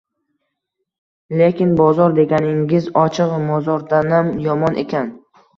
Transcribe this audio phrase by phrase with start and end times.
[1.41, 5.17] Lekin bozor deganingiz ochiq mozordanam yomon ekan